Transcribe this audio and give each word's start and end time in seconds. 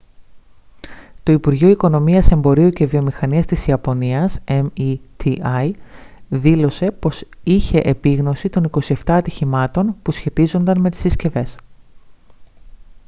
το 1.23 1.31
υπουργείο 1.31 1.69
οικονομίας 1.69 2.31
εμπορίου 2.31 2.69
και 2.69 2.85
βιομηχανίας 2.85 3.45
της 3.45 3.65
ιαπωνίας 3.65 4.39
meti 4.47 5.71
δήλωσε 6.29 6.91
πως 6.91 7.25
είχε 7.43 7.79
επίγνωση 7.83 8.49
των 8.49 8.69
27 8.83 8.93
ατυχημάτων 9.05 9.95
που 10.01 10.11
σχετίζονταν 10.11 10.79
με 10.79 10.89
τις 10.89 10.99
συσκευές 10.99 11.57